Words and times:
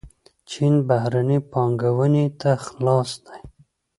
چین 0.49 0.73
بهرنۍ 0.87 1.39
پانګونې 1.51 2.25
ته 2.39 2.51
خلاص 2.65 3.11
دی. 3.25 3.39